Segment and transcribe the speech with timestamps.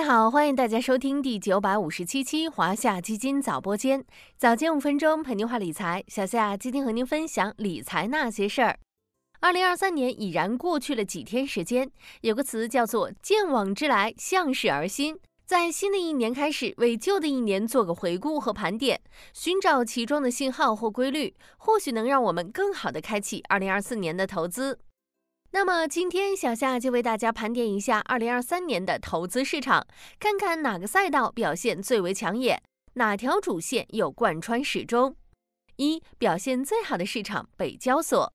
[0.00, 4.02] 家好，欢迎大家收听第九百五十七期华夏基金早播间，
[4.38, 6.02] 早间五分钟陪您话理财。
[6.08, 8.78] 小夏今天和您分享理财那些事儿。
[9.40, 11.90] 二零二三年已然过去了几天时间，
[12.22, 15.18] 有个词叫做“见往之来，向事而新”。
[15.44, 18.98] 在新的一年开始，为旧的一年做个回顾和盘点，
[19.34, 24.78] 寻找其中的信号或规律，或许能让我们更好的开启二零二四年的投资。
[25.52, 29.84] 那么今天小夏就为大家盘点一下二零二三年的投资市场，
[30.20, 32.62] 看看哪个赛道表现最为抢眼，
[32.94, 35.16] 哪条主线又贯穿始终。
[35.76, 38.32] 一表现最好的市场北交所。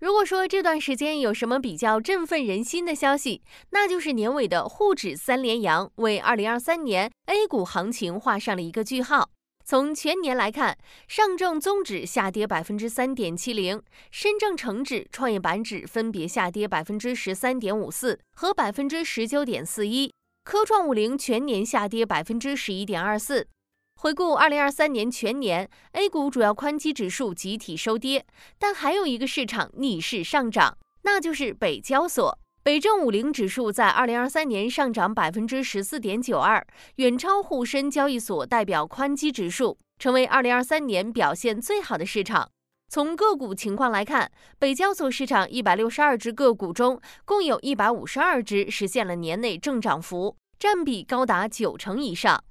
[0.00, 9.30] 如果说这段时间有什么比较振奋人心的消息，那就是年尾的沪指三连阳，为二零二三年 A 股行情画上了一个句号。
[9.70, 20.10] 从全年来看，上证综指下跌百分之三点七零，深证成指、创业板指分别下跌百分之十三点五四和百分之十九点四一，
[20.42, 23.46] 科创五零全年下跌百分之十一点二四。
[24.00, 28.24] 回顾二零二三年全年，A 股主要宽基指数集体收跌，
[28.58, 32.38] 但还有一个市场逆势上涨，那就是北交所。
[32.68, 36.62] 北证五零指数在二零二三年上涨百分之十四点九二，
[36.96, 42.46] 远超沪深交易所代表宽基指数，成为二零二三年表现最好的市场。
[42.90, 52.44] 从个股情况来看，北交所市场一百六十二只个股中，共有一百五十二只实现了年内正涨幅，占比高达九成以上。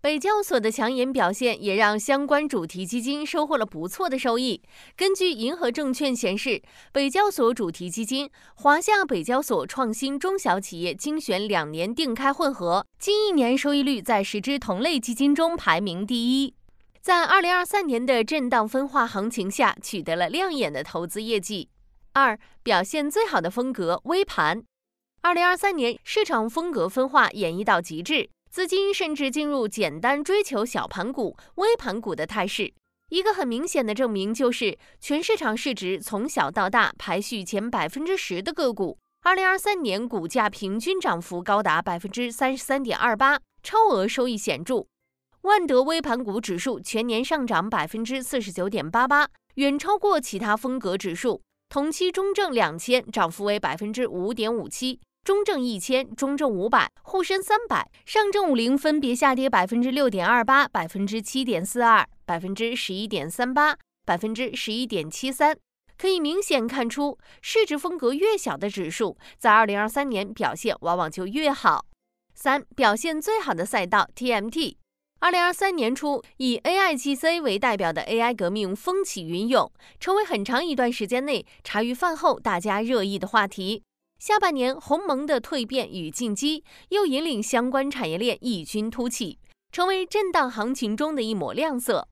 [0.00, 4.62] 北交所的抢眼表现也让相关主题基金收获了不错的收益。
[4.96, 16.54] 根据银河证券显示，北交所主题基金华夏北交所创新中小企业精选两年定开混合，近一年收益率在十只同类基金中排名第一，
[17.00, 21.68] 在二零二三年的震荡分化行情下，取得了亮眼的投资业绩。
[22.12, 24.62] 二表现最好的风格微盘，
[25.22, 28.30] 二零二三年市场风格分化演绎到极致。
[28.58, 32.74] 资金甚至进入简单追求小盘股、微盘股的态势。
[33.08, 44.84] 一个很明显的证明就是，全市场市值从小到大排序前百分之十的个股，二零二三年股价平均涨幅高达百分之三十三点二八，超额收益显著。
[45.42, 51.40] 万德微盘股指数全年上涨百分之四十九点八八，远超过其他风格指数。
[51.68, 54.98] 同期中证两千涨幅为百分之五点五七。
[55.28, 65.54] 中证一千、中证五百、沪深三百、上证五零分别下跌百分之六点二八、百分之七点四二、百分之十一点三八、百分之十一点七三。
[65.98, 71.84] 可以明显看出，市值风格越小的指数，在二零二三年表现往往就越好。
[72.34, 74.76] 三、表现最好的赛道 TMT。
[75.20, 83.82] 二零二三年初，以 AIGC 为代表的 AI 革命风起云涌，成为很长一段时间内茶余饭后大家热议的话题。
[84.18, 89.38] 下半年鸿蒙的蜕变与进击，又引领相关产业链异军突起，
[89.70, 92.08] 成为震荡行情中的一抹亮色。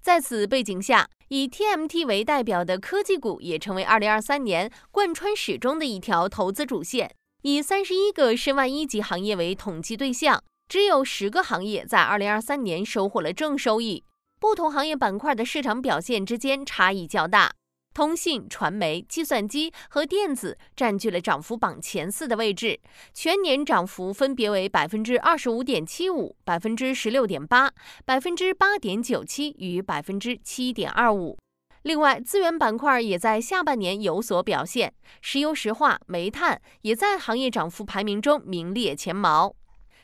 [0.00, 7.14] 在此背景下，以 TMT 为代表的科技股也成为2023年贯穿始终的一条投资主线。
[7.42, 14.04] 以三十一个申万一级行业为统计对象，只有十个行业在2023年收获了正收益。
[14.38, 17.52] 不同行业板块的市场表现之间差异较大。
[17.92, 22.80] 通信、传媒、计算机和电子占据了涨幅榜前四的位置，
[23.12, 27.72] 全年涨幅分别为百分之二十五点七五、百分之十六点八、
[28.04, 31.36] 百分之八点九七与百分之七点二五。
[31.82, 39.54] 另外，资源板块也在下半年有所表现，石油石化、煤炭也在行业涨幅排名中名列前茅。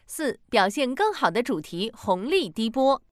[0.07, 3.03] 四、表现更好的主题红利低波。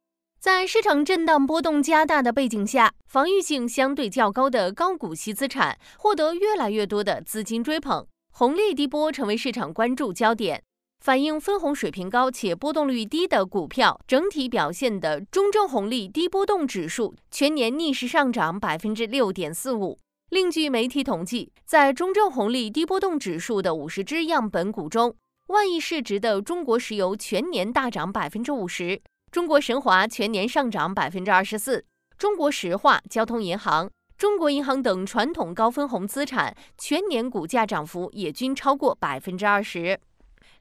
[0.45, 10.63] 在市场震荡波动加大的背景下，防御性相对较高的高股息资产获得越来越多的资金追捧，红利低波成为市场关注焦点。
[11.03, 19.99] 反映分红水平高且波动率低的股票整体表现的中证红利低波动指数全年逆势上涨百分之六点四五。
[20.29, 25.17] 另据媒体统计，在中证红利低波动指数的五十只样本股中，
[25.47, 29.01] 万亿市值的中国石油全年大涨百分之五十。
[29.35, 31.85] 中国神华全年上涨百分之二十四，
[32.17, 39.99] 中国石化、交通银行、中国银行等传统高分红资产全年股价涨幅也均超过百分之二十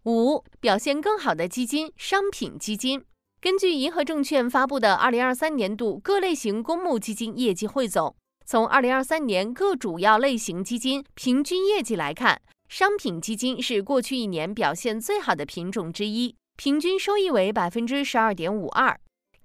[0.06, 0.44] 五。
[0.60, 3.06] 表现更好的基金，商品基金。
[3.40, 16.36] 根据银河证券发布的二零二三年度各类型公募基金业绩汇总，从二零二三年各主要类型基金平均业绩来看，商品基金是过去一年表现最好的品种之一。
[16.56, 19.00] 平均收益为百分之十二点五二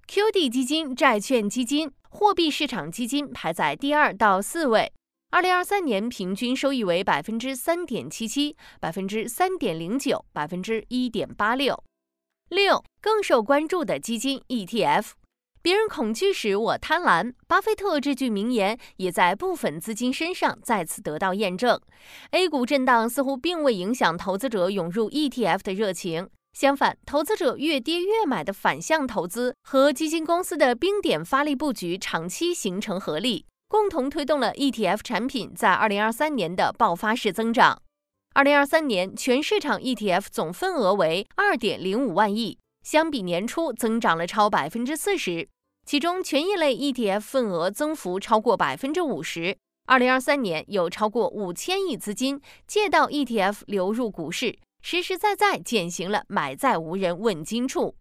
[0.07, 4.93] ，QD 基金、债券基金、货币市场基金排在第二到四位。
[5.31, 11.83] 二零二三年平均收益为百分之三点七七、百分之三点零九、百分之一点八六。
[12.51, 15.13] 六，更受关注的基金 ETF。
[15.61, 17.35] 别人恐惧时，我贪婪。
[17.47, 21.79] 巴菲特这句名言也在部分资金身上再次得到验证。
[22.31, 37.83] A 股震荡似乎并未影响投资者涌入 ETF 的热情，相反，投资者越跌越买的反向投资和基金公司的冰点发力布局长期形成合力，共同推动了 ETF 产品在2023年的爆发式增长。
[38.35, 42.59] 2023年全市场 ETF 总份额为2.05万亿。
[42.85, 45.47] 相比年初增长了超百分之四十，
[45.85, 49.59] 其中权益类 ETF 份额增幅超过百分之五十。
[49.87, 57.97] 二零二三年有超过五千亿资金借道 ETF 流入股市，实实在在践行了买在无人问津处。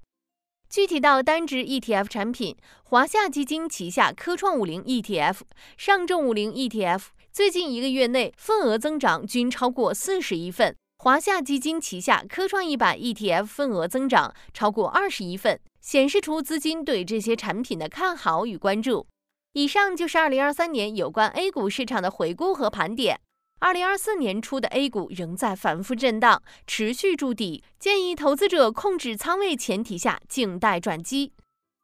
[0.69, 5.39] 具体到单只 ETF 产品，华夏基金旗下科创五零 ETF、
[5.77, 10.75] 上证五零 ETF 最近一个月内份额增长均超过四十亿份。
[10.99, 19.07] 华夏基金旗下科创一百 ETF 份额增长超过二十亿份，显示出资金对这些产品的看好与关注。
[19.53, 23.19] 以上就是二零二三年有关 A 股市场的回顾和盘点。
[23.59, 31.33] 二零二四年初的 A 股仍在反复震荡，持续筑底，建议投资者控制仓位前提下静待转机。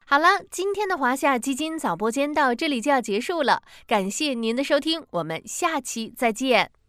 [0.05, 6.82] 好了，今天的华夏基金早播间到这里就要结束了，感谢您的收听，我们下期再见。